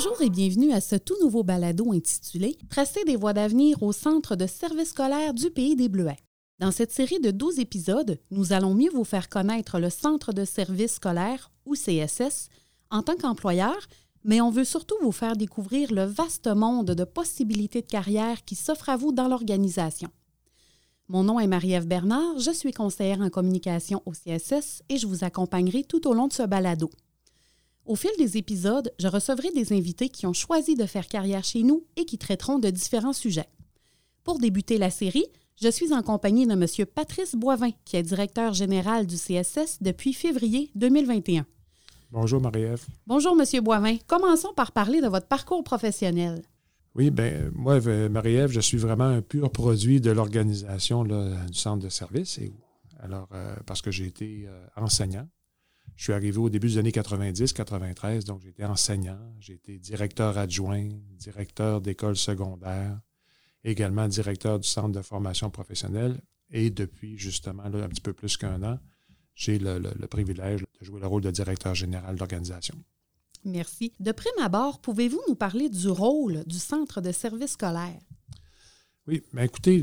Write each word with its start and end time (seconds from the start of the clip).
Bonjour 0.00 0.22
et 0.22 0.30
bienvenue 0.30 0.70
à 0.70 0.80
ce 0.80 0.94
tout 0.94 1.16
nouveau 1.20 1.42
balado 1.42 1.92
intitulé 1.92 2.56
Tracer 2.70 3.02
des 3.04 3.16
voies 3.16 3.32
d'avenir 3.32 3.82
au 3.82 3.92
centre 3.92 4.36
de 4.36 4.46
services 4.46 4.90
scolaires 4.90 5.34
du 5.34 5.50
pays 5.50 5.74
des 5.74 5.88
Bleuets. 5.88 6.20
Dans 6.60 6.70
cette 6.70 6.92
série 6.92 7.18
de 7.18 7.32
12 7.32 7.58
épisodes, 7.58 8.16
nous 8.30 8.52
allons 8.52 8.74
mieux 8.74 8.92
vous 8.92 9.02
faire 9.02 9.28
connaître 9.28 9.80
le 9.80 9.90
centre 9.90 10.32
de 10.32 10.44
services 10.44 10.94
scolaires 10.94 11.50
ou 11.66 11.74
CSS 11.74 12.48
en 12.92 13.02
tant 13.02 13.16
qu'employeur, 13.16 13.76
mais 14.22 14.40
on 14.40 14.52
veut 14.52 14.62
surtout 14.62 14.94
vous 15.02 15.10
faire 15.10 15.34
découvrir 15.34 15.92
le 15.92 16.04
vaste 16.04 16.46
monde 16.46 16.92
de 16.92 17.02
possibilités 17.02 17.82
de 17.82 17.88
carrière 17.88 18.44
qui 18.44 18.54
s'offre 18.54 18.90
à 18.90 18.96
vous 18.96 19.10
dans 19.10 19.26
l'organisation. 19.26 20.10
Mon 21.08 21.24
nom 21.24 21.40
est 21.40 21.48
Marie-Ève 21.48 21.88
Bernard, 21.88 22.38
je 22.38 22.52
suis 22.52 22.72
conseillère 22.72 23.20
en 23.20 23.30
communication 23.30 24.00
au 24.06 24.12
CSS 24.12 24.84
et 24.90 24.96
je 24.96 25.08
vous 25.08 25.24
accompagnerai 25.24 25.82
tout 25.82 26.06
au 26.06 26.14
long 26.14 26.28
de 26.28 26.34
ce 26.34 26.44
balado. 26.44 26.88
Au 27.88 27.96
fil 27.96 28.10
des 28.18 28.36
épisodes, 28.36 28.92
je 28.98 29.08
recevrai 29.08 29.50
des 29.52 29.72
invités 29.72 30.10
qui 30.10 30.26
ont 30.26 30.34
choisi 30.34 30.74
de 30.74 30.84
faire 30.84 31.08
carrière 31.08 31.42
chez 31.42 31.62
nous 31.62 31.86
et 31.96 32.04
qui 32.04 32.18
traiteront 32.18 32.58
de 32.58 32.68
différents 32.68 33.14
sujets. 33.14 33.48
Pour 34.24 34.38
débuter 34.38 34.76
la 34.76 34.90
série, 34.90 35.24
je 35.58 35.70
suis 35.70 35.94
en 35.94 36.02
compagnie 36.02 36.46
de 36.46 36.52
M. 36.52 36.86
Patrice 36.94 37.34
Boivin, 37.34 37.70
qui 37.86 37.96
est 37.96 38.02
directeur 38.02 38.52
général 38.52 39.06
du 39.06 39.16
CSS 39.16 39.78
depuis 39.80 40.12
février 40.12 40.70
2021. 40.74 41.46
Bonjour 42.12 42.42
Marie-Ève. 42.42 42.84
Bonjour 43.06 43.34
M. 43.40 43.64
Boivin. 43.64 43.96
Commençons 44.06 44.52
par 44.54 44.72
parler 44.72 45.00
de 45.00 45.08
votre 45.08 45.26
parcours 45.26 45.64
professionnel. 45.64 46.42
Oui, 46.94 47.10
bien, 47.10 47.50
moi, 47.54 47.80
Marie-Ève, 47.80 48.50
je 48.50 48.60
suis 48.60 48.76
vraiment 48.76 49.04
un 49.04 49.22
pur 49.22 49.50
produit 49.50 50.02
de 50.02 50.10
l'organisation 50.10 51.04
du 51.04 51.14
centre 51.54 51.82
de 51.82 51.88
service. 51.88 52.38
alors, 53.00 53.28
euh, 53.32 53.56
parce 53.64 53.80
que 53.80 53.90
j'ai 53.90 54.04
été 54.04 54.44
euh, 54.46 54.66
enseignant 54.76 55.26
je 55.98 56.04
suis 56.04 56.12
arrivé 56.12 56.38
au 56.38 56.48
début 56.48 56.68
des 56.68 56.78
années 56.78 56.92
90, 56.92 57.52
93, 57.52 58.24
donc 58.24 58.40
j'étais 58.42 58.64
enseignant, 58.64 59.18
été 59.48 59.80
directeur 59.80 60.38
adjoint, 60.38 60.88
directeur 61.18 61.80
d'école 61.80 62.16
secondaire, 62.16 63.00
également 63.64 64.06
directeur 64.06 64.60
du 64.60 64.68
centre 64.68 64.92
de 64.92 65.02
formation 65.02 65.50
professionnelle. 65.50 66.20
Et 66.50 66.70
depuis 66.70 67.18
justement 67.18 67.64
un 67.64 67.88
petit 67.88 68.00
peu 68.00 68.12
plus 68.12 68.36
qu'un 68.36 68.62
an, 68.62 68.78
j'ai 69.34 69.58
le, 69.58 69.80
privilège 70.06 70.64
de 70.80 70.84
jouer 70.84 71.00
le 71.00 71.08
rôle 71.08 71.22
de 71.22 71.32
directeur 71.32 71.74
général 71.74 72.14
d'organisation. 72.14 72.76
Merci. 73.44 73.92
De 73.98 74.12
prime 74.12 74.40
abord, 74.40 74.80
pouvez-vous 74.80 75.20
nous 75.26 75.34
parler 75.34 75.68
du 75.68 75.88
rôle 75.88 76.44
du 76.46 76.60
centre 76.60 77.00
de 77.00 77.10
service 77.10 77.52
scolaire? 77.52 78.00
Oui, 79.08 79.22
mais 79.32 79.46
écoutez, 79.46 79.82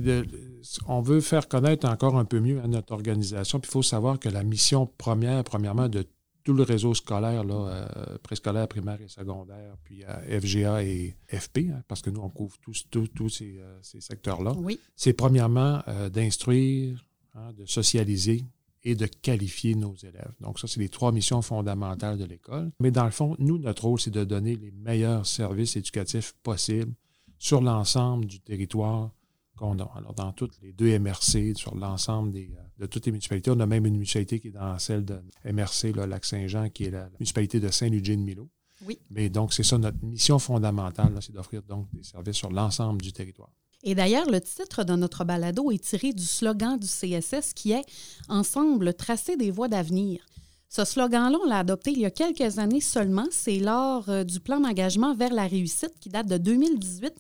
on 0.88 1.02
veut 1.02 1.20
faire 1.20 1.48
connaître 1.48 1.88
encore 1.90 2.16
un 2.16 2.26
peu 2.26 2.40
mieux 2.40 2.62
à 2.62 2.68
notre 2.68 2.94
organisation. 2.94 3.60
Puis 3.60 3.70
il 3.70 3.74
faut 3.74 3.82
savoir 3.82 4.20
que 4.20 4.30
la 4.30 4.44
mission 4.44 4.86
première, 4.86 5.44
premièrement, 5.44 5.90
de 5.90 6.06
tout 6.44 6.54
le 6.54 6.62
réseau 6.62 6.94
scolaire, 6.94 7.44
là, 7.44 7.56
euh, 7.56 8.18
préscolaire, 8.20 8.68
primaire 8.68 9.02
et 9.02 9.08
secondaire, 9.08 9.76
puis 9.84 10.04
à 10.04 10.22
FGA 10.40 10.84
et 10.84 11.16
FP, 11.28 11.72
hein, 11.72 11.82
parce 11.88 12.04
que 12.04 12.12
nous, 12.12 12.22
on 12.22 12.30
couvre 12.30 12.56
tous, 12.62 12.86
tous, 12.92 13.42
euh, 13.42 13.80
ces, 13.82 14.00
secteurs-là. 14.00 14.54
Oui. 14.56 14.80
C'est 14.96 15.14
premièrement 15.14 15.82
euh, 15.88 16.08
d'instruire, 16.10 17.04
hein, 17.34 17.52
de 17.58 17.66
socialiser 17.66 18.44
et 18.84 18.94
de 18.94 19.08
qualifier 19.08 19.74
nos 19.74 19.96
élèves. 19.96 20.34
Donc, 20.40 20.60
ça, 20.60 20.68
c'est 20.68 20.80
les 20.80 20.90
trois 20.90 21.12
missions 21.12 21.42
fondamentales 21.42 22.20
de 22.20 22.26
l'école. 22.26 22.72
Mais 22.80 22.92
dans 22.92 23.06
le 23.06 23.12
fond, 23.12 23.36
nous, 23.40 23.58
notre 23.58 23.86
rôle, 23.86 24.00
c'est 24.00 24.12
de 24.12 24.24
donner 24.24 24.56
les 24.56 24.70
meilleurs 24.70 25.26
services 25.26 25.76
éducatifs 25.78 26.36
possibles 26.44 26.94
sur 27.40 27.62
l'ensemble 27.62 28.26
du 28.26 28.40
territoire 28.40 29.12
qu'on 29.56 29.80
a. 29.80 29.92
Alors, 29.96 30.14
dans 30.14 30.32
toutes 30.32 30.60
les 30.62 30.74
deux 30.74 30.98
MRC, 31.00 31.56
sur 31.56 31.76
l'ensemble 31.76 32.38
euh, 32.38 32.48
de 32.80 32.86
toutes 32.86 33.06
les 33.06 33.12
municipalités, 33.12 33.52
on 33.52 33.60
a 33.60 33.66
même 33.66 33.86
une 33.86 33.94
municipalité 33.94 34.40
qui 34.40 34.50
est 34.50 34.52
dans 34.52 34.78
celle 34.80 35.06
de 35.06 35.22
MRC, 35.46 35.94
le 35.94 36.06
Lac-Saint-Jean, 36.06 36.70
qui 36.70 36.86
est 36.86 36.92
la 36.92 37.10
municipalité 37.20 37.60
de 37.60 37.70
Saint-Ludger-de-Milo. 37.70 38.50
Oui. 38.86 39.00
Mais 39.10 39.30
donc, 39.30 39.54
c'est 39.54 39.64
ça 39.64 39.78
notre 39.78 40.04
mission 40.04 40.40
fondamentale, 40.40 41.18
c'est 41.22 41.32
d'offrir 41.32 41.64
donc 41.64 41.88
des 41.94 42.04
services 42.04 42.36
sur 42.36 42.52
l'ensemble 42.52 43.02
du 43.02 43.14
territoire. 43.14 43.50
Et 43.84 43.94
d'ailleurs, 43.94 44.30
le 44.30 44.42
titre 44.42 44.84
de 44.84 44.94
notre 44.96 45.24
balado 45.24 45.72
est 45.72 45.84
tiré 45.84 46.12
du 46.12 46.26
slogan 46.26 46.78
du 46.78 46.88
CSS 46.88 47.54
qui 47.54 47.72
est 47.72 47.86
Ensemble, 48.28 48.94
tracer 48.96 49.38
des 49.38 49.52
voies 49.52 49.68
d'avenir. 49.68 50.26
Ce 50.70 50.84
slogan-là, 50.84 51.38
on 51.42 51.48
l'a 51.48 51.60
adopté 51.60 51.92
il 51.92 52.00
y 52.00 52.06
a 52.06 52.12
quelques 52.12 52.58
années 52.58 52.82
seulement. 52.82 53.28
C'est 53.32 53.60
lors 53.60 54.10
euh, 54.10 54.24
du 54.24 54.40
plan 54.40 54.60
d'engagement 54.60 55.14
vers 55.14 55.34
la 55.34 55.48
réussite 55.48 55.94
qui 56.02 56.10
date 56.10 56.28
de 56.28 56.38
2018 56.38 57.14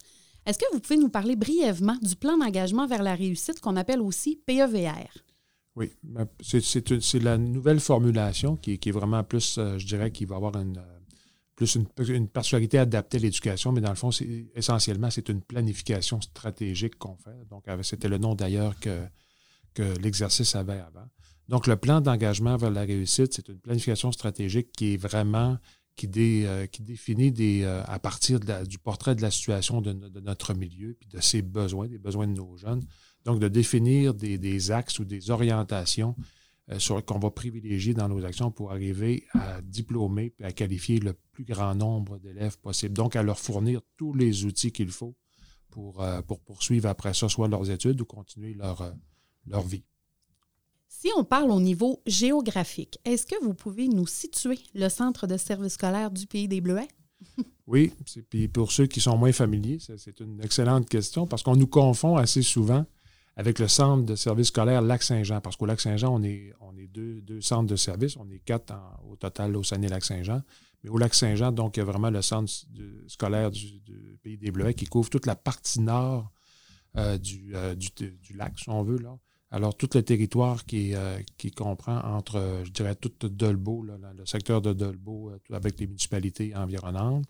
est-ce 0.45 0.59
que 0.59 0.65
vous 0.73 0.79
pouvez 0.79 0.97
nous 0.97 1.09
parler 1.09 1.35
brièvement 1.35 1.97
du 2.01 2.15
plan 2.15 2.37
d'engagement 2.37 2.87
vers 2.87 3.03
la 3.03 3.15
réussite 3.15 3.59
qu'on 3.59 3.75
appelle 3.75 4.01
aussi 4.01 4.39
PEVR? 4.45 5.09
Oui, 5.75 5.91
c'est 6.41 7.19
la 7.21 7.37
nouvelle 7.37 7.79
formulation 7.79 8.55
qui, 8.55 8.73
est 8.73 8.91
vraiment 8.91 9.23
plus, 9.23 9.57
euh, 9.57 9.77
je 9.77 9.85
dirais, 9.85 10.11
qui 10.11 10.23
va 10.23 10.37
avoir 10.37 10.55
une, 10.55 10.77
euh, 10.77 10.95
plus 11.55 11.75
une, 12.09 12.27
personnalité 12.29 12.77
adaptée 12.77 13.17
à 13.17 13.21
l'éducation, 13.21 13.73
mais 13.73 13.81
dans 13.81 13.89
le 13.89 13.95
fond, 13.95 14.09
essentiellement, 14.55 15.09
c'est 15.09 15.27
une 15.27 15.41
planification 15.41 16.21
stratégique 16.21 16.97
qu'on 16.97 17.17
fait. 17.17 17.45
Donc, 17.49 17.65
c'était 17.81 18.07
le 18.07 18.17
nom 18.17 18.35
d'ailleurs 18.35 18.75
que 18.79 19.93
l'exercice 20.01 20.55
avait 20.55 20.79
avant. 20.79 21.07
Donc, 21.47 21.67
le 21.67 21.75
plan 21.75 22.01
d'engagement 22.01 22.57
vers 22.57 22.71
la 22.71 22.81
réussite, 22.81 23.33
c'est 23.33 23.47
une 23.49 23.59
planification 23.59 24.11
stratégique 24.11 24.71
qui 24.71 24.93
est 24.93 24.97
vraiment 24.97 25.57
qui, 25.95 26.09
euh, 26.17 26.67
qui 26.67 26.81
définit 26.81 27.31
des, 27.31 27.63
euh, 27.63 27.83
à 27.85 27.99
partir 27.99 28.39
du 28.39 28.77
portrait 28.77 29.15
de 29.15 29.21
la 29.21 29.31
situation 29.31 29.81
de, 29.81 29.93
notre 30.19 30.53
milieu, 30.53 30.93
puis 30.93 31.07
de 31.07 31.21
ses 31.21 31.41
besoins, 31.41 31.87
des 31.87 31.97
besoins 31.97 32.27
de 32.27 32.33
nos 32.33 32.57
jeunes. 32.57 32.83
Donc, 33.23 33.39
de 33.39 33.47
définir 33.47 34.13
des, 34.13 34.71
axes 34.71 34.99
ou 34.99 35.05
des 35.05 35.31
orientations 35.31 36.15
euh, 36.71 37.01
qu'on 37.01 37.19
va 37.19 37.31
privilégier 37.31 37.93
dans 37.93 38.09
nos 38.09 38.23
actions 38.25 38.51
pour 38.51 38.71
arriver 38.71 39.25
à 39.33 39.61
diplômer 39.61 40.33
et 40.39 40.45
à 40.45 40.51
qualifier 40.51 40.99
le 40.99 41.13
plus 41.31 41.45
grand 41.45 41.75
nombre 41.75 42.19
d'élèves 42.19 42.59
possible. 42.59 42.93
Donc, 42.93 43.15
à 43.15 43.23
leur 43.23 43.39
fournir 43.39 43.81
tous 43.97 44.13
les 44.13 44.45
outils 44.45 44.71
qu'il 44.71 44.89
faut 44.89 45.15
pour, 45.69 46.05
pour 46.27 46.39
poursuivre 46.39 46.87
après 46.87 47.13
ça, 47.13 47.27
soit 47.27 47.47
leurs 47.47 47.69
études 47.69 47.99
ou 47.99 48.05
continuer 48.05 48.53
leur 48.53 49.63
vie. 49.65 49.83
Si 50.97 51.09
on 51.17 51.25
parle 51.25 51.51
au 51.51 51.59
niveau 51.59 52.01
géographique, 52.07 52.99
est-ce 53.03 53.27
que 53.27 53.35
vous 53.43 53.53
pouvez 53.53 53.89
nous 53.89 54.07
situer 54.07 54.57
le 54.73 54.87
centre 54.87 55.27
de 55.27 55.35
service 55.35 55.73
scolaire 55.73 56.09
du 56.09 56.25
Pays 56.25 56.47
des 56.47 56.61
Bleuets? 56.61 56.87
oui, 57.67 57.91
puis 58.29 58.47
pour 58.47 58.71
ceux 58.71 58.85
qui 58.85 59.01
sont 59.01 59.17
moins 59.17 59.33
familiers, 59.33 59.77
c'est 59.79 60.19
une 60.21 60.41
excellente 60.41 60.87
question 60.87 61.27
parce 61.27 61.43
qu'on 61.43 61.57
nous 61.57 61.67
confond 61.67 62.15
assez 62.15 62.41
souvent 62.41 62.85
avec 63.35 63.59
le 63.59 63.67
centre 63.67 64.05
de 64.05 64.15
service 64.15 64.47
scolaire 64.47 64.81
Lac-Saint-Jean, 64.81 65.41
parce 65.41 65.57
qu'au 65.57 65.65
Lac-Saint-Jean, 65.65 66.13
on 66.13 66.23
est, 66.23 66.53
on 66.61 66.77
est 66.77 66.87
deux, 66.87 67.41
centres 67.41 67.69
de 67.69 67.75
service, 67.75 68.15
on 68.15 68.29
est 68.29 68.39
quatre 68.39 68.73
au 69.11 69.17
total 69.17 69.57
au 69.57 69.63
Saguenay-Lac-Saint-Jean. 69.63 70.43
Mais 70.83 70.89
au 70.89 70.97
Lac-Saint-Jean, 70.97 71.51
donc, 71.51 71.75
il 71.75 71.81
y 71.81 71.83
a 71.83 71.85
vraiment 71.85 72.09
le 72.09 72.21
centre 72.21 72.51
scolaire 73.07 73.51
du, 73.51 73.81
Pays 74.23 74.37
des 74.37 74.49
Bleuets 74.49 74.73
qui 74.73 74.85
couvre 74.85 75.09
toute 75.09 75.25
la 75.25 75.35
partie 75.35 75.81
nord 75.81 76.31
euh, 76.95 77.17
du, 77.17 77.53
euh, 77.53 77.75
du, 77.75 77.89
du, 77.97 78.33
lac, 78.33 78.57
si 78.57 78.69
on 78.69 78.81
veut, 78.81 78.97
là. 78.97 79.17
Alors, 79.51 79.77
tout 79.77 79.89
le 79.93 80.03
territoire 80.03 80.65
qui, 80.65 80.95
euh, 80.95 81.19
comprend 81.55 81.99
entre, 81.99 82.63
je 82.65 82.71
dirais, 82.71 82.95
tout 82.95 83.11
Dolbeau, 83.29 83.83
le 83.83 84.25
secteur 84.25 84.61
de 84.61 84.73
Dolbeau 84.73 85.29
euh, 85.29 85.55
avec 85.55 85.79
les 85.79 85.87
municipalités 85.87 86.55
environnantes, 86.55 87.25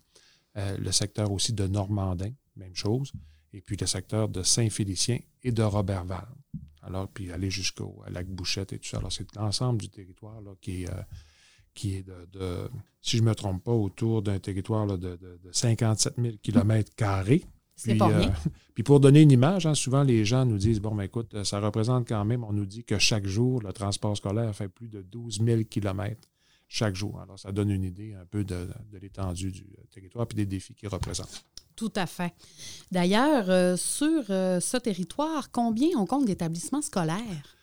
euh, 0.56 0.76
le 0.78 0.92
secteur 0.92 1.30
aussi 1.30 1.52
de 1.52 1.66
Normandin, 1.66 2.30
même 2.56 2.74
chose, 2.74 3.12
et 3.52 3.60
puis 3.60 3.76
le 3.78 3.86
secteur 3.86 4.28
de 4.28 4.42
Saint-Félicien 4.42 5.18
et 5.42 5.52
de 5.52 5.62
Robertval. 5.62 6.26
Alors, 6.82 7.08
puis 7.08 7.30
aller 7.32 7.50
jusqu'au 7.50 8.02
lac 8.08 8.26
Bouchette 8.26 8.72
et 8.72 8.78
tout 8.78 8.88
ça. 8.88 8.98
Alors, 8.98 9.12
c'est 9.12 9.34
l'ensemble 9.34 9.80
du 9.80 9.88
territoire 9.88 10.40
qui 10.60 10.84
est, 10.84 12.02
de, 12.02 12.70
si 13.02 13.18
je 13.18 13.22
ne 13.22 13.28
me 13.28 13.34
trompe 13.34 13.62
pas, 13.62 13.72
autour 13.72 14.22
d'un 14.22 14.38
territoire 14.38 14.86
de, 14.86 14.96
de, 14.96 15.38
57 15.52 16.14
000 16.16 16.36
km 16.42 16.90
puis, 17.82 17.98
euh, 18.00 18.26
puis, 18.74 18.82
pour 18.82 19.00
donner 19.00 19.22
une 19.22 19.30
image, 19.30 19.66
hein, 19.66 19.74
souvent 19.74 20.02
les 20.02 20.24
gens 20.24 20.44
nous 20.44 20.58
disent 20.58 20.80
Bon, 20.80 20.94
ben 20.94 21.04
écoute, 21.04 21.34
euh, 21.34 21.44
ça 21.44 21.60
représente 21.60 22.08
quand 22.08 22.24
même, 22.24 22.44
on 22.44 22.52
nous 22.52 22.66
dit 22.66 22.84
que 22.84 22.98
chaque 22.98 23.26
jour, 23.26 23.60
le 23.62 23.72
transport 23.72 24.16
scolaire 24.16 24.54
fait 24.54 24.68
plus 24.68 24.88
de 24.88 25.02
12 25.02 25.40
000 25.44 25.62
km 25.68 26.16
chaque 26.68 26.96
jour. 26.96 27.20
Alors, 27.20 27.38
ça 27.38 27.52
donne 27.52 27.70
une 27.70 27.84
idée 27.84 28.14
un 28.14 28.24
peu 28.24 28.44
de, 28.44 28.68
l'étendue 29.00 29.52
du 29.52 29.66
euh, 29.78 29.82
territoire 29.92 30.26
et 30.30 30.34
des 30.34 30.46
défis 30.46 30.74
qu'il 30.74 30.88
représente. 30.88 31.44
Tout 31.76 31.92
à 31.94 32.06
fait. 32.06 32.32
D'ailleurs, 32.90 33.78
sur 33.78 34.24
ce 34.28 34.76
territoire, 34.78 35.50
combien 35.50 35.90
on 35.98 36.06
compte 36.06 36.24
d'établissements 36.24 36.80
scolaires? 36.80 37.56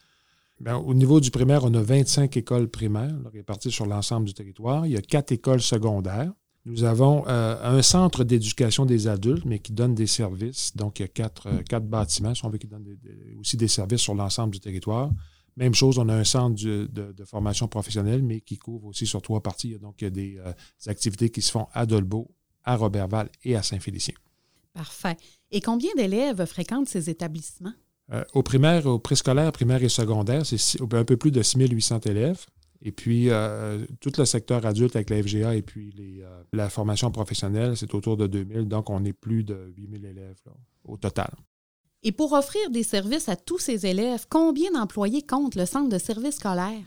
Bien, 0.59 0.77
au 0.77 0.93
niveau 0.93 1.19
du 1.19 1.31
primaire, 1.31 1.63
on 1.63 1.73
a 1.73 1.81
25 1.81 2.37
écoles 2.37 2.69
primaires 2.69 3.15
réparties 3.33 3.71
sur 3.71 3.87
l'ensemble 3.87 4.27
du 4.27 4.35
territoire. 4.35 4.85
Il 4.85 4.91
y 4.91 4.97
a 4.97 5.01
quatre 5.01 5.31
écoles 5.31 5.61
secondaires. 5.61 6.31
Nous 6.65 6.85
avons 6.85 7.27
euh, 7.27 7.57
un 7.61 7.81
centre 7.81 8.23
d'éducation 8.23 8.85
des 8.85 9.07
adultes, 9.07 9.43
mais 9.43 9.59
qui 9.59 9.73
donne 9.73 9.93
des 9.93 10.07
services. 10.07 10.75
Donc, 10.75 10.99
il 10.99 11.01
y 11.01 11.05
a 11.05 11.09
quatre, 11.09 11.47
euh, 11.47 11.61
quatre 11.61 11.85
bâtiments, 11.85 12.33
si 12.33 12.45
on 12.45 12.49
veut, 12.49 12.57
qui 12.57 12.67
donnent 12.67 12.87
aussi 13.39 13.57
des 13.57 13.67
services 13.67 13.99
sur 13.99 14.15
l'ensemble 14.15 14.53
du 14.53 14.61
territoire. 14.61 15.11
Même 15.57 15.75
chose, 15.75 15.99
on 15.99 16.07
a 16.07 16.15
un 16.15 16.23
centre 16.23 16.55
de, 16.55 17.25
formation 17.25 17.67
professionnelle, 17.67 18.23
mais 18.23 18.39
qui 18.39 18.57
couvre 18.57 18.87
aussi 18.87 19.05
sur 19.05 19.21
trois 19.21 19.41
parties. 19.41 19.77
Donc, 19.77 19.95
il 19.99 20.05
y 20.05 20.07
a 20.07 20.09
des, 20.09 20.37
euh, 20.37 20.53
activités 20.87 21.29
qui 21.29 21.41
se 21.41 21.51
font 21.51 21.67
à 21.73 21.85
Dolbeau, 21.85 22.31
à 22.63 22.77
Robertval 22.77 23.29
et 23.43 23.57
à 23.57 23.61
Saint-Félicien. 23.61 24.15
Parfait. 24.73 25.17
Et 25.51 25.59
combien 25.59 25.91
d'élèves 25.97 26.45
fréquentent 26.45 26.89
ces 26.89 27.09
établissements? 27.09 27.73
au 28.33 28.43
primaire, 28.43 28.85
au 28.85 28.99
préscolaire, 28.99 29.51
primaire 29.53 29.81
et 29.81 29.89
secondaire, 29.89 30.45
c'est 30.45 30.81
un 30.81 31.05
peu 31.05 31.17
plus 31.17 31.31
de 31.31 31.41
6800 31.41 32.01
élèves. 32.01 32.45
Et 32.85 32.91
puis, 32.91 33.29
tout 34.01 34.11
le 34.17 34.25
secteur 34.25 34.65
adulte 34.65 34.95
avec 34.97 35.09
la 35.09 35.23
FGA 35.23 35.55
et 35.55 35.61
puis 35.61 36.21
la 36.51 36.69
formation 36.69 37.11
professionnelle, 37.11 37.77
c'est 37.77 37.93
autour 37.93 38.17
de 38.17 38.27
2000. 38.27 38.67
Donc, 38.67 38.89
on 38.89 39.05
est 39.05 39.13
plus 39.13 39.45
de 39.45 39.73
8000 39.77 40.05
élèves 40.05 40.41
au 40.83 40.97
total. 40.97 41.31
Et 42.03 42.11
pour 42.11 42.33
offrir 42.33 42.69
des 42.69 42.83
services 42.83 43.29
à 43.29 43.37
tous 43.37 43.59
ces 43.59 43.85
élèves, 43.85 44.25
combien 44.29 44.71
d'employés 44.71 45.21
compte 45.21 45.55
le 45.55 45.65
centre 45.65 45.89
de 45.89 45.97
services 45.97 46.35
scolaires? 46.35 46.83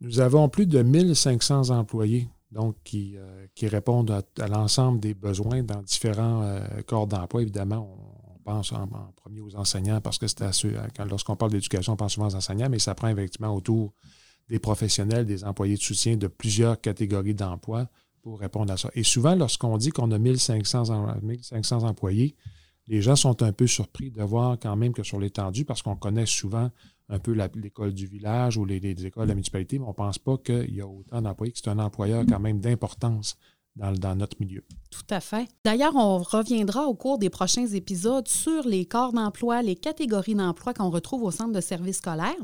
Nous 0.00 0.20
avons 0.20 0.48
plus 0.48 0.66
de 0.66 0.82
1500 0.82 1.70
employés 1.70 2.28
donc 2.52 2.76
qui, 2.84 3.16
euh, 3.16 3.46
qui 3.54 3.66
répondent 3.66 4.22
à, 4.38 4.48
l'ensemble 4.48 5.00
des 5.00 5.14
besoins 5.14 5.62
dans 5.62 5.82
différents 5.82 6.42
euh, 6.42 6.60
corps 6.86 7.06
d'emploi. 7.06 7.42
Évidemment, 7.42 7.98
on, 7.98 8.38
pense 8.44 8.72
en, 8.72 8.86
premier 9.16 9.40
aux 9.40 9.56
enseignants 9.56 10.00
parce 10.00 10.18
que 10.18 10.28
c'est 10.28 10.42
à 10.42 10.52
ceux, 10.52 10.76
lorsqu'on 11.10 11.34
parle 11.34 11.50
d'éducation, 11.50 11.94
on 11.94 11.96
pense 11.96 12.12
souvent 12.12 12.28
aux 12.28 12.34
enseignants, 12.36 12.68
mais 12.70 12.78
ça 12.78 12.94
prend 12.94 13.08
effectivement 13.08 13.52
autour 13.52 13.92
des 14.48 14.58
professionnels, 14.58 15.26
des 15.26 15.44
employés 15.44 15.76
de 15.76 15.80
soutien 15.80 16.16
de 16.16 16.26
plusieurs 16.26 16.80
catégories 16.80 17.34
d'emploi 17.34 17.88
pour 18.22 18.40
répondre 18.40 18.72
à 18.72 18.76
ça. 18.76 18.90
Et 18.94 19.02
souvent, 19.02 19.34
lorsqu'on 19.34 19.76
dit 19.78 19.90
qu'on 19.90 20.10
a 20.10 20.18
1500, 20.18 21.20
1500 21.22 21.82
employés, 21.82 22.34
les 22.88 23.02
gens 23.02 23.16
sont 23.16 23.42
un 23.42 23.52
peu 23.52 23.66
surpris 23.66 24.10
de 24.10 24.22
voir 24.22 24.58
quand 24.60 24.76
même 24.76 24.92
que 24.92 25.02
sur 25.02 25.18
l'étendue, 25.18 25.64
parce 25.64 25.82
qu'on 25.82 25.96
connaît 25.96 26.26
souvent 26.26 26.70
un 27.08 27.18
peu 27.18 27.32
l'école 27.54 27.92
du 27.92 28.06
village 28.06 28.56
ou 28.56 28.64
les, 28.64 28.78
écoles 28.78 29.24
de 29.24 29.28
la 29.28 29.34
municipalité, 29.34 29.78
mais 29.78 29.84
on 29.84 29.90
ne 29.90 29.94
pense 29.94 30.18
pas 30.18 30.36
qu'il 30.38 30.74
y 30.74 30.80
a 30.80 30.86
autant 30.86 31.22
d'employés, 31.22 31.52
que 31.52 31.58
c'est 31.58 31.70
un 31.70 31.78
employeur 31.78 32.24
quand 32.28 32.40
même 32.40 32.60
d'importance 32.60 33.36
dans, 33.76 33.92
dans, 33.92 34.16
notre 34.16 34.36
milieu. 34.40 34.64
Tout 34.90 35.06
à 35.10 35.20
fait. 35.20 35.48
D'ailleurs, 35.64 35.94
on 35.94 36.18
reviendra 36.18 36.86
au 36.86 36.94
cours 36.94 37.18
des 37.18 37.30
prochains 37.30 37.66
épisodes 37.66 38.26
sur 38.26 38.66
les 38.66 38.86
corps 38.86 39.12
d'emploi, 39.12 39.62
les 39.62 39.76
catégories 39.76 40.34
d'emploi 40.34 40.72
qu'on 40.72 40.90
retrouve 40.90 41.22
au 41.24 41.30
centre 41.30 41.52
de 41.52 41.60
services 41.60 41.98
scolaires. 41.98 42.34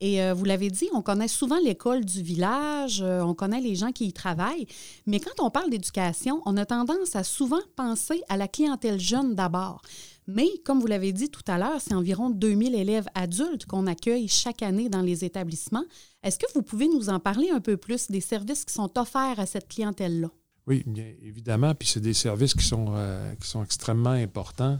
Et 0.00 0.22
euh, 0.22 0.34
vous 0.34 0.44
l'avez 0.44 0.70
dit, 0.70 0.88
on 0.92 1.02
connaît 1.02 1.28
souvent 1.28 1.58
l'école 1.58 2.04
du 2.04 2.22
village, 2.22 3.00
euh, 3.00 3.20
on 3.22 3.34
connaît 3.34 3.60
les 3.60 3.74
gens 3.74 3.92
qui 3.92 4.06
y 4.06 4.12
travaillent, 4.12 4.66
mais 5.06 5.20
quand 5.20 5.42
on 5.42 5.50
parle 5.50 5.70
d'éducation, 5.70 6.42
on 6.46 6.56
a 6.56 6.66
tendance 6.66 7.14
à 7.14 7.22
souvent 7.22 7.60
penser 7.76 8.22
à 8.28 8.36
la 8.36 8.48
clientèle 8.48 8.98
jeune 8.98 9.34
d'abord. 9.34 9.82
Mais 10.26 10.48
comme 10.64 10.80
vous 10.80 10.86
l'avez 10.86 11.12
dit 11.12 11.28
tout 11.28 11.44
à 11.46 11.58
l'heure, 11.58 11.80
c'est 11.80 11.94
environ 11.94 12.30
2000 12.30 12.74
élèves 12.74 13.06
adultes 13.14 13.66
qu'on 13.66 13.86
accueille 13.86 14.26
chaque 14.26 14.62
année 14.62 14.88
dans 14.88 15.02
les 15.02 15.24
établissements. 15.24 15.84
Est-ce 16.22 16.38
que 16.38 16.46
vous 16.54 16.62
pouvez 16.62 16.88
nous 16.88 17.10
en 17.10 17.20
parler 17.20 17.50
un 17.50 17.60
peu 17.60 17.76
plus 17.76 18.10
des 18.10 18.22
services 18.22 18.64
qui 18.64 18.72
sont 18.72 18.98
offerts 18.98 19.38
à 19.38 19.46
cette 19.46 19.68
clientèle-là? 19.68 20.28
Oui, 20.66 20.82
bien 20.86 21.12
évidemment, 21.22 21.74
puis 21.74 21.86
c'est 21.86 22.00
des 22.00 22.14
services 22.14 22.54
qui 22.54 22.64
sont, 22.64 22.86
euh, 22.94 23.34
qui 23.34 23.46
sont 23.46 23.62
extrêmement 23.62 24.10
importants. 24.10 24.78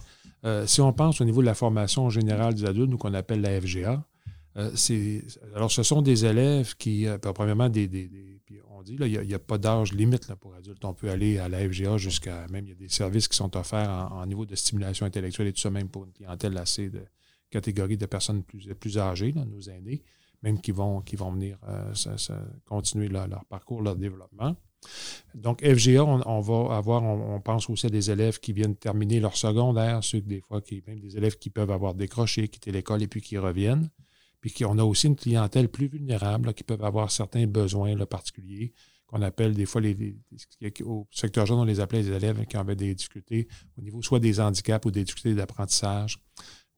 si 0.66 0.82
on 0.82 0.92
pense 0.92 1.22
au 1.22 1.24
niveau 1.24 1.40
de 1.40 1.46
la 1.46 1.54
formation 1.54 2.10
générale 2.10 2.54
des 2.54 2.66
adultes, 2.66 2.90
nous 2.90 2.98
qu'on 2.98 3.14
appelle 3.14 3.40
la 3.40 3.58
FGA, 3.58 4.04
euh, 4.56 5.20
alors, 5.54 5.70
ce 5.70 5.82
sont 5.82 6.00
des 6.00 6.24
élèves 6.24 6.76
qui, 6.76 7.06
euh, 7.06 7.18
premièrement, 7.18 7.68
des, 7.68 7.88
on 8.70 8.82
dit, 8.82 8.96
il 9.00 9.26
n'y 9.26 9.34
a, 9.34 9.38
pas 9.38 9.58
d'âge 9.58 9.92
limite 9.92 10.28
là, 10.28 10.36
pour 10.36 10.54
adultes. 10.54 10.84
On 10.84 10.94
peut 10.94 11.10
aller 11.10 11.38
à 11.38 11.48
la 11.48 11.68
FGA 11.68 11.96
jusqu'à 11.96 12.46
même, 12.50 12.66
il 12.66 12.68
y 12.68 12.72
a 12.72 12.76
des 12.76 12.88
services 12.88 13.26
qui 13.26 13.36
sont 13.36 13.56
offerts 13.56 13.90
en, 13.90 14.24
niveau 14.26 14.46
de 14.46 14.54
stimulation 14.54 15.06
intellectuelle 15.06 15.48
et 15.48 15.52
tout 15.52 15.60
ça, 15.60 15.70
même 15.70 15.88
pour 15.88 16.04
une 16.04 16.12
clientèle 16.12 16.56
assez 16.56 16.88
de 16.88 17.04
catégorie 17.50 17.96
de 17.96 18.06
personnes 18.06 18.42
plus, 18.44 18.72
plus 18.74 18.98
âgées, 18.98 19.32
nos 19.32 19.60
aînés, 19.60 20.02
même 20.42 20.60
qui 20.60 20.70
vont, 20.70 21.00
qui 21.00 21.16
vont 21.16 21.32
venir 21.32 21.58
euh, 21.68 21.92
continuer 22.64 23.08
leur, 23.08 23.44
parcours, 23.46 23.82
leur 23.82 23.96
développement. 23.96 24.56
Donc, 25.34 25.64
FGA, 25.64 26.04
on, 26.04 26.40
va 26.40 26.76
avoir, 26.76 27.02
on, 27.02 27.40
pense 27.40 27.68
aussi 27.70 27.86
à 27.86 27.90
des 27.90 28.10
élèves 28.10 28.38
qui 28.38 28.52
viennent 28.52 28.76
terminer 28.76 29.18
leur 29.18 29.36
secondaire, 29.36 30.04
ceux 30.04 30.20
des 30.20 30.40
fois, 30.40 30.60
qui, 30.60 30.82
même 30.86 31.00
des 31.00 31.16
élèves 31.16 31.38
qui 31.38 31.50
peuvent 31.50 31.70
avoir 31.70 31.94
décroché, 31.94 32.48
quitté 32.48 32.70
l'école 32.70 33.02
et 33.02 33.08
puis 33.08 33.22
qui 33.22 33.38
reviennent. 33.38 33.88
Puis 34.44 34.64
on 34.66 34.76
a 34.76 34.84
aussi 34.84 35.06
une 35.06 35.16
clientèle 35.16 35.70
plus 35.70 35.86
vulnérable 35.88 36.52
qui 36.52 36.64
peuvent 36.64 36.84
avoir 36.84 37.10
certains 37.10 37.46
besoins 37.46 37.96
particuliers 38.04 38.74
qu'on 39.06 39.22
appelle 39.22 39.54
des 39.54 39.64
fois 39.64 39.80
les, 39.80 40.18
au 40.84 41.06
secteur 41.10 41.46
jeune, 41.46 41.58
on 41.58 41.64
les 41.64 41.80
appelait 41.80 42.02
les 42.02 42.10
élèves 42.10 42.44
qui 42.44 42.56
avaient 42.58 42.76
des 42.76 42.94
difficultés 42.94 43.48
au 43.78 43.82
niveau 43.82 44.02
soit 44.02 44.20
des 44.20 44.40
handicaps 44.40 44.84
ou 44.84 44.90
des 44.90 45.02
difficultés 45.02 45.34
d'apprentissage 45.34 46.18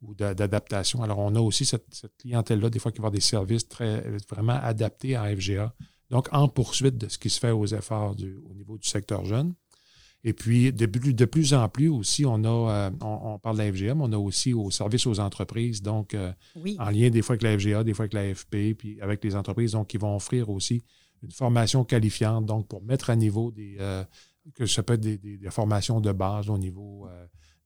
ou 0.01 0.15
d'adaptation. 0.15 1.03
Alors, 1.03 1.19
on 1.19 1.35
a 1.35 1.41
aussi 1.41 1.65
cette, 1.65 1.89
clientèle-là, 2.19 2.71
des 2.71 2.79
fois, 2.79 2.93
qui 2.93 2.99
va 2.99 3.07
avoir 3.07 3.13
des 3.13 3.21
services 3.21 3.67
très 3.67 4.01
vraiment 4.31 4.61
adaptés 4.63 5.17
à 5.17 5.35
FGA. 5.35 5.75
Donc, 6.11 6.29
en 6.33 6.49
poursuite 6.49 6.99
de 6.99 7.09
ce 7.09 7.19
qui 7.19 7.31
se 7.31 7.41
fait 7.41 7.51
aux 7.51 7.67
efforts 7.67 8.15
au 8.49 8.55
niveau 8.55 8.79
du 8.79 8.87
secteur 8.87 9.25
jeune. 9.25 9.55
Et 10.29 10.33
puis, 10.33 10.73
de, 10.73 10.87
de 10.87 11.25
plus 11.25 11.55
en 11.55 11.69
plus 11.69 11.89
aussi, 11.89 12.27
on 12.27 12.43
a, 12.43 12.49
euh, 12.49 12.91
on, 13.01 13.39
parle 13.39 13.59
de 13.59 13.63
la 13.63 13.73
FGM, 13.73 14.01
on 14.01 14.11
a 14.11 14.19
aussi 14.19 14.53
au 14.53 14.73
service 14.73 15.07
aux 15.07 15.21
entreprises, 15.21 15.83
donc 15.83 16.15
euh, 16.15 16.33
en 16.81 16.91
lien 16.91 17.11
des 17.11 17.23
fois 17.23 17.35
avec 17.35 17.45
la 17.45 17.57
FGA, 17.57 17.85
des 17.85 17.95
fois 17.95 18.07
avec 18.07 18.13
la 18.13 18.35
FP, 18.35 18.75
puis 18.77 19.01
avec 19.01 19.23
les 19.23 19.37
entreprises, 19.37 19.73
donc 19.73 19.87
qui 19.87 19.99
vont 19.99 20.17
offrir 20.17 20.51
aussi 20.51 20.83
une 21.23 21.31
formation 21.31 21.85
qualifiante, 21.85 22.45
donc 22.45 22.67
pour 22.67 22.83
mettre 22.83 23.11
à 23.11 23.15
niveau 23.15 23.53
des, 23.53 23.77
euh, 23.79 24.03
que 24.57 24.67
ça 24.67 24.83
peut 24.83 24.95
être 24.95 25.01
des, 25.01 25.39
formations 25.51 26.01
de 26.01 26.11
base 26.11 26.51
au 26.51 26.59
niveau 26.59 27.07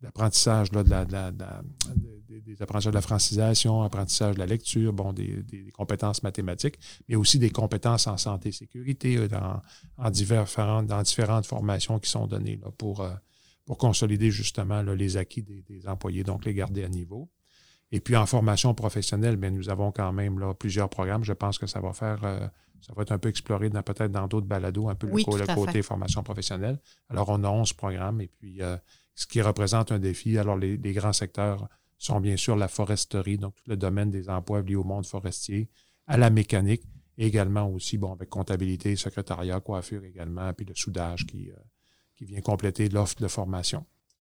d'apprentissage 0.01 0.71
de, 0.71 0.81
la, 0.89 1.05
des, 1.05 2.63
apprentissages 2.63 2.93
de 2.93 2.97
la 2.97 3.03
francisation, 3.03 3.83
apprentissage 3.83 4.35
de 4.35 4.39
la 4.39 4.47
lecture, 4.47 4.93
bon, 4.93 5.13
des, 5.13 5.71
compétences 5.73 6.23
mathématiques, 6.23 6.79
mais 7.09 7.17
aussi 7.17 7.39
des 7.39 7.51
compétences 7.51 8.07
en 8.07 8.17
santé 8.17 8.49
et 8.49 8.53
sécurité 8.53 9.17
euh, 9.17 9.29
dans, 9.29 9.61
en 9.99 10.11
différentes, 10.11 10.87
dans 10.87 11.03
différentes 11.03 11.47
formations 11.47 11.99
qui 11.99 12.11
sont 12.11 12.27
données 12.27 12.59
là, 12.63 12.71
pour, 12.71 13.01
euh, 13.01 13.11
pour 13.67 13.79
consolider 13.79 14.31
justement 14.31 14.83
les 14.83 15.17
acquis 15.17 15.43
des, 15.43 15.87
employés, 15.87 16.25
donc 16.25 16.45
les 16.45 16.55
garder 16.55 16.85
à 16.85 16.89
niveau. 16.89 17.29
Et 17.93 18.01
puis 18.01 18.17
en 18.17 18.25
formation 18.25 18.73
professionnelle, 18.73 19.37
bien, 19.37 19.51
nous 19.51 19.69
avons 19.69 19.91
quand 19.91 20.13
même 20.13 20.39
là, 20.39 20.55
plusieurs 20.55 20.89
programmes. 20.89 21.25
Je 21.25 21.33
pense 21.33 21.59
que 21.59 21.67
ça 21.67 21.81
va 21.81 21.93
faire, 21.93 22.25
euh, 22.25 22.47
ça 22.81 22.95
va 22.95 23.03
être 23.03 23.13
un 23.13 23.19
peu 23.19 23.29
exploré 23.29 23.69
peut-être 23.69 24.13
dans 24.13 24.29
d'autres 24.29 24.47
balados, 24.47 24.89
un 24.89 24.95
peu 24.95 25.09
le, 25.09 25.55
côté 25.55 25.83
formation 25.83 26.23
professionnelle. 26.23 26.79
Alors, 27.11 27.29
on 27.29 27.43
a 27.45 27.49
11 27.49 27.73
programmes 27.75 28.21
et 28.21 28.29
puis 28.29 28.63
ce 29.21 29.27
qui 29.27 29.43
représente 29.43 29.93
un 29.93 29.99
défi. 29.99 30.39
Alors, 30.39 30.57
les, 30.57 30.79
grands 30.79 31.13
secteurs 31.13 31.69
sont 31.99 32.21
bien 32.21 32.39
sûr 32.39 32.57
la 32.57 32.69
foresterie, 32.69 33.37
donc 33.37 33.55
tout 33.55 33.65
le 33.69 33.77
domaine 33.77 34.11
des 34.11 34.31
emplois 34.31 34.63
liés 34.63 34.77
au 34.77 34.83
monde 34.83 35.05
forestier, 35.05 35.69
à 36.07 36.17
la 36.17 36.31
mécanique, 36.31 36.83
également 37.19 37.69
aussi, 37.69 37.99
bon, 37.99 38.13
avec 38.13 38.31
comptabilité, 38.31 38.97
secrétariat, 38.97 39.61
coiffure 39.61 40.05
également, 40.05 40.51
puis 40.55 40.65
le 40.65 40.75
soudage 40.75 41.27
qui, 41.27 41.51
euh, 41.51 41.55
qui 42.17 42.25
vient 42.25 42.41
compléter 42.41 42.89
l'offre 42.89 43.17
de 43.21 43.29
formation. 43.29 43.85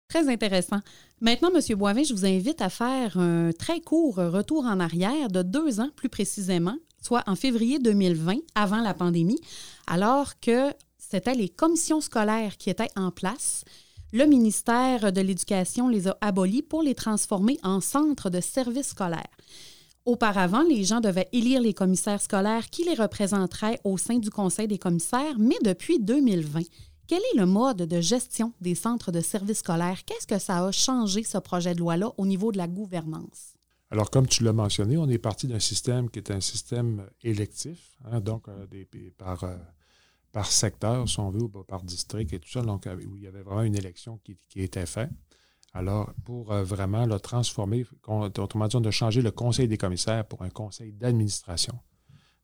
Très 0.08 0.28
intéressant. 0.28 0.80
Maintenant, 1.22 1.52
M. 1.54 1.78
Boivin, 1.78 2.02
je 2.02 2.16
vous 2.16 2.26
invite 2.26 2.60
à 2.60 2.70
faire 2.70 3.16
un 3.20 3.52
très 3.52 3.82
court 3.82 4.16
retour 4.16 4.66
en 4.66 4.80
arrière 4.80 5.28
de 5.28 5.44
deux 5.44 5.80
ans 5.80 5.92
plus 5.96 6.10
précisément, 6.10 6.78
soit 7.00 7.24
en 7.28 7.36
février 7.36 7.78
2020, 7.78 8.38
avant 8.56 8.82
la 8.82 8.96
pandémie, 8.96 9.40
alors 9.86 10.40
que 10.40 10.74
c'était 10.98 11.36
les 11.36 11.50
commissions 11.50 12.02
scolaires 12.02 12.58
qui 12.58 12.72
étaient 12.72 12.90
en 12.96 13.12
place 13.12 13.66
le 14.12 14.26
ministère 14.26 15.12
de 15.12 15.22
l'Éducation 15.22 15.88
les 15.88 16.08
a 16.08 16.18
abolis 16.22 16.62
pour 16.64 16.82
les 16.82 16.96
transformer 16.96 17.58
en 17.64 17.80
centres 17.82 18.30
de 18.30 18.42
services 18.42 18.90
scolaires. 18.90 19.38
Auparavant, 20.06 20.64
les 20.64 20.84
gens 20.84 21.02
devaient 21.02 21.30
élire 21.32 21.62
les 21.62 21.74
commissaires 21.74 22.22
scolaires 22.22 22.70
qui 22.70 22.84
les 22.84 22.96
représenteraient 22.96 23.80
au 23.84 23.98
sein 23.98 24.18
du 24.18 24.32
Conseil 24.32 24.68
des 24.68 24.80
commissaires, 24.80 25.38
mais 25.38 25.58
depuis 25.64 26.00
2020, 26.00 26.62
quel 27.06 27.20
est 27.20 27.38
le 27.38 27.46
mode 27.46 27.84
de 27.84 28.02
gestion 28.02 28.54
des 28.62 28.76
centres 28.76 29.12
de 29.12 29.22
services 29.22 29.60
scolaires? 29.60 30.04
Qu'est-ce 30.06 30.28
que 30.28 30.40
ça 30.40 30.66
a 30.66 30.72
changé, 30.72 31.24
ce 31.24 31.38
projet 31.38 31.74
de 31.74 31.80
loi-là, 31.80 32.12
au 32.18 32.26
niveau 32.26 32.52
de 32.52 32.58
la 32.58 32.68
gouvernance? 32.68 33.56
Alors, 33.92 34.12
comme 34.12 34.28
tu 34.28 34.44
l'as 34.44 34.54
mentionné, 34.54 34.98
on 34.98 35.10
est 35.10 35.18
parti 35.18 35.48
d'un 35.48 35.60
système 35.60 36.10
qui 36.10 36.20
est 36.20 36.32
un 36.32 36.42
système 36.42 37.08
électif, 37.24 37.98
hein, 38.06 38.20
donc 38.22 38.48
euh, 38.48 38.66
par, 39.18 39.44
euh, 39.44 39.56
par 40.32 40.52
secteur, 40.52 41.08
si 41.08 41.20
on 41.20 41.30
veut, 41.30 41.42
ou 41.42 41.50
par 41.50 41.84
district 41.84 42.34
et 42.34 42.40
tout 42.40 42.50
ça, 42.50 42.62
donc 42.62 42.86
où 42.86 43.16
il 43.16 43.24
y 43.24 43.28
avait 43.28 43.42
vraiment 43.42 43.64
une 43.64 43.76
élection 43.76 44.20
qui, 44.24 44.38
était 44.62 44.86
faite. 44.86 45.10
Alors, 45.74 46.12
pour 46.26 46.52
euh, 46.52 46.64
vraiment 46.64 47.06
le 47.06 47.20
transformer, 47.20 47.86
autrement 48.08 48.68
dit, 48.68 48.76
on 48.76 48.84
a 48.84 48.92
changé 48.92 49.22
le 49.22 49.32
conseil 49.32 49.68
des 49.68 49.78
commissaires 49.78 50.26
pour 50.26 50.42
un 50.42 50.50
conseil 50.50 50.94
d'administration. 50.94 51.78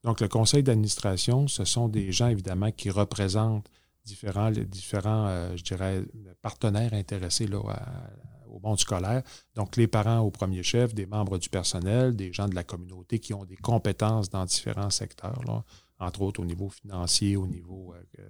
Donc, 0.03 0.21
le 0.21 0.27
conseil 0.27 0.61
d'administration, 0.61 1.47
ce 1.47 1.65
sont 1.65 1.87
des 1.87 2.11
gens, 2.11 2.27
évidemment, 2.27 2.71
qui 2.71 2.91
représentent 2.91 3.67
différents, 4.03 4.51
différents 4.51 5.25
euh, 5.27 5.57
je 5.57 5.63
dirais, 5.63 6.03
partenaires 6.43 6.93
intéressés 6.93 7.47
là, 7.47 7.59
au 8.47 8.59
monde 8.59 8.79
scolaire. 8.79 9.23
Donc, 9.55 9.75
les 9.75 9.87
parents 9.87 10.19
au 10.19 10.29
premier 10.29 10.61
chef, 10.61 10.93
des 10.93 11.07
membres 11.07 11.39
du 11.39 11.49
personnel, 11.49 12.15
des 12.15 12.31
gens 12.31 12.47
de 12.47 12.53
la 12.53 12.63
communauté 12.63 13.17
qui 13.17 13.33
ont 13.33 13.45
des 13.45 13.57
compétences 13.57 14.29
dans 14.29 14.45
différents 14.45 14.91
secteurs. 14.91 15.41
Entre 15.99 16.21
autres 16.21 16.41
au 16.41 16.45
niveau 16.45 16.69
financier, 16.69 17.35
au 17.35 17.47
niveau 17.47 17.93
euh, 17.93 18.23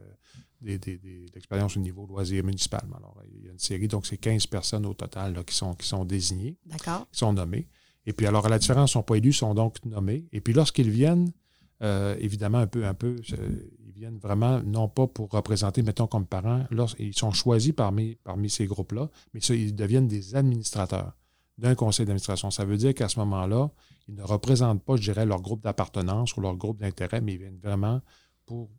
des, 0.62 0.78
des, 0.78 1.26
l'expérience 1.34 1.78
au 1.78 1.80
niveau 1.80 2.06
loisir 2.06 2.44
municipal. 2.44 2.84
Alors, 2.96 3.18
il 3.34 3.46
y 3.46 3.50
a 3.50 3.52
une 3.52 3.60
série, 3.60 3.88
donc 3.88 4.06
c'est 4.06 4.18
15 4.18 4.48
personnes 4.48 4.86
au 4.86 4.94
total 4.94 5.44
qui, 5.46 5.56
sont, 5.56 5.74
qui 5.74 5.88
sont 5.88 6.06
désignées, 6.06 6.58
qui 7.12 7.20
sont 7.20 7.34
nommées. 7.34 7.68
Et 8.06 8.14
puis, 8.14 8.28
alors, 8.28 8.46
à 8.46 8.50
la 8.50 8.60
différence, 8.60 8.92
ils 8.92 8.98
ne 8.98 9.02
sont 9.02 9.04
pas 9.04 9.16
élus, 9.16 9.34
sont 9.34 9.54
donc 9.56 9.84
nommés. 9.84 10.28
Et 10.32 10.42
puis, 10.42 10.54
lorsqu'ils 10.54 10.90
viennent, 10.90 11.32
euh, 11.82 12.16
évidemment, 12.20 12.60
un 12.60 12.68
peu, 12.68 12.86
un 12.86 12.94
peu, 12.94 13.16
ils 13.86 13.92
viennent 13.94 14.20
vraiment, 14.20 14.62
non 14.62 14.88
pas 14.88 15.08
pour 15.08 15.30
représenter, 15.32 15.82
mettons, 15.82 16.08
comme 16.08 16.26
parents, 16.26 16.66
ils 17.00 17.16
sont 17.16 17.32
choisis 17.32 17.74
parmi, 17.74 18.16
parmi 18.24 18.50
ces 18.50 18.66
groupes-là, 18.66 19.10
mais 19.34 19.42
ça, 19.42 19.56
ils 19.56 19.76
deviennent 19.76 20.08
des 20.08 20.36
administrateurs. 20.36 21.14
D'un 21.58 21.76
conseil 21.76 22.06
d'administration. 22.06 22.52
Ça 22.52 22.66
veut 22.66 22.78
dire 22.78 22.94
qu'à 22.94 23.10
ce 23.10 23.20
moment-là, 23.20 23.70
ils 24.08 24.16
ne 24.16 24.24
représentent 24.24 24.84
pas, 24.84 24.96
je 24.96 25.02
dirais, 25.02 25.26
leur 25.26 25.42
groupe 25.42 25.62
d'appartenance 25.64 26.36
ou 26.36 26.42
leur 26.42 26.56
groupe 26.56 26.80
d'intérêt, 26.80 27.22
mais 27.22 27.34
ils 27.34 27.40
viennent 27.40 27.60
vraiment 27.62 28.02
pour 28.46 28.70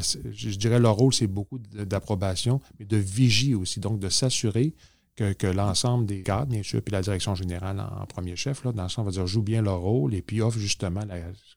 je 0.00 0.56
dirais 0.56 0.78
leur 0.78 0.96
rôle, 0.96 1.12
c'est 1.12 1.26
beaucoup 1.26 1.58
d'approbation, 1.58 2.60
mais 2.78 2.84
de 2.84 2.96
vigie 2.96 3.54
aussi, 3.54 3.80
donc 3.80 3.98
de 4.00 4.08
s'assurer 4.08 4.74
que, 5.16 5.46
l'ensemble 5.46 6.06
des 6.06 6.22
cadres, 6.22 6.46
bien 6.46 6.62
sûr, 6.62 6.82
puis 6.82 6.92
la 6.92 7.00
direction 7.00 7.34
générale 7.34 7.78
en, 7.78 8.04
premier 8.06 8.34
chef, 8.34 8.64
là, 8.64 8.72
dans 8.72 8.82
le 8.82 8.88
sens, 8.88 8.98
on 8.98 9.04
va 9.04 9.12
dire, 9.12 9.26
joue 9.26 9.42
bien 9.42 9.62
leur 9.62 9.80
rôle 9.80 10.14
et 10.14 10.22
puis 10.22 10.40
offre 10.40 10.58
justement, 10.58 11.02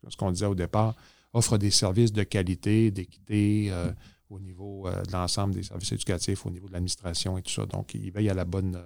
ce 0.08 0.16
qu'on 0.16 0.32
disait 0.32 0.46
au 0.46 0.56
départ, 0.56 0.96
offre 1.34 1.58
des 1.58 1.72
services 1.72 2.14
de 2.14 2.24
qualité, 2.24 2.92
d'équité 2.92 3.70
euh, 3.72 3.92
au 4.30 4.40
niveau 4.40 4.88
euh, 4.88 5.02
de 5.04 5.12
l'ensemble 5.12 5.56
des 5.56 5.64
services 5.64 5.92
éducatifs, 5.92 6.46
au 6.46 6.52
niveau 6.52 6.68
de 6.68 6.74
l'administration 6.74 7.38
et 7.38 7.42
tout 7.42 7.52
ça. 7.52 7.66
Donc, 7.66 7.96
il 7.96 8.12
veille 8.12 8.30
à 8.30 8.36
la 8.36 8.46
bonne, 8.46 8.80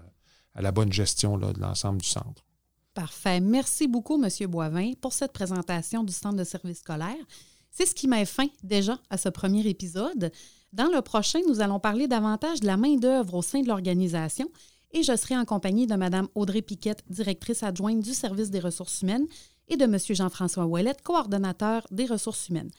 à 0.53 0.61
la 0.61 0.71
bonne 0.71 0.91
gestion 0.91 1.37
de 1.37 1.59
l'ensemble 1.59 2.01
du 2.01 2.07
centre. 2.07 2.45
Parfait. 2.93 3.39
Merci 3.39 3.87
beaucoup, 3.87 4.21
M. 4.21 4.29
Boivin, 4.49 4.91
pour 4.99 5.13
cette 5.13 5.31
présentation 5.31 6.03
du 6.03 6.11
centre 6.11 6.35
de 6.35 6.43
services 6.43 6.79
scolaires. 6.79 7.25
C'est 7.71 7.85
ce 7.85 7.95
qui 7.95 8.07
met 8.07 8.25
fin 8.25 8.47
déjà 8.63 8.99
à 9.09 9.17
ce 9.17 9.29
premier 9.29 9.65
épisode. 9.67 10.31
Dans 10.73 10.89
le 10.93 11.01
prochain, 11.01 11.39
nous 11.47 11.61
allons 11.61 11.79
parler 11.79 12.07
davantage 12.07 12.59
de 12.59 12.65
la 12.65 12.75
main-d'œuvre 12.75 13.35
au 13.35 13.41
sein 13.41 13.61
de 13.61 13.67
l'organisation 13.67 14.49
et 14.93 15.03
je 15.03 15.15
serai 15.15 15.37
en 15.37 15.45
compagnie 15.45 15.87
de 15.87 15.95
Mme 15.95 16.27
Audrey 16.35 16.61
Piquette, 16.61 17.03
directrice 17.09 17.63
adjointe 17.63 18.01
du 18.01 18.13
service 18.13 18.49
des 18.49 18.59
ressources 18.59 19.01
humaines, 19.01 19.27
et 19.67 19.77
de 19.77 19.85
M. 19.85 19.97
Jean-François 20.09 20.65
Ouellette, 20.65 21.01
coordonnateur 21.01 21.87
des 21.91 22.05
ressources 22.05 22.49
humaines. 22.49 22.71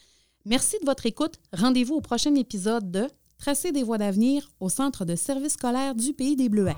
Merci 0.45 0.77
de 0.79 0.85
votre 0.85 1.05
écoute. 1.05 1.39
Rendez-vous 1.53 1.95
au 1.95 2.01
prochain 2.01 2.35
épisode 2.35 2.91
de 2.91 3.07
Tracer 3.39 3.71
des 3.71 3.83
voies 3.83 3.97
d'avenir 3.97 4.51
au 4.59 4.69
Centre 4.69 5.03
de 5.03 5.15
services 5.15 5.53
scolaires 5.53 5.95
du 5.95 6.13
Pays 6.13 6.35
des 6.35 6.49
Bleuets. 6.49 6.77